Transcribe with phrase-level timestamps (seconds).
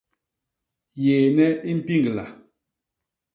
[1.03, 2.25] Yééne i mpiñgla.